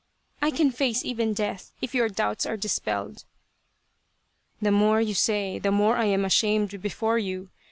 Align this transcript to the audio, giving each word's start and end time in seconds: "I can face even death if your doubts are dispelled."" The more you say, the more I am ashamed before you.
"I 0.41 0.49
can 0.49 0.71
face 0.71 1.05
even 1.05 1.35
death 1.35 1.73
if 1.79 1.93
your 1.93 2.09
doubts 2.09 2.47
are 2.47 2.57
dispelled."" 2.57 3.23
The 4.59 4.71
more 4.71 4.99
you 4.99 5.13
say, 5.13 5.59
the 5.59 5.69
more 5.69 5.95
I 5.95 6.05
am 6.05 6.25
ashamed 6.25 6.81
before 6.81 7.19
you. 7.19 7.51